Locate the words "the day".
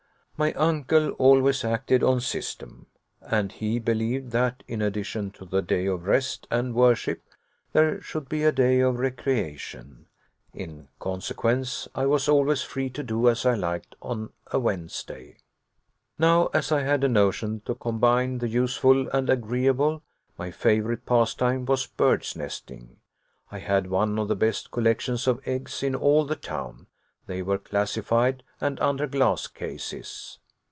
5.45-5.85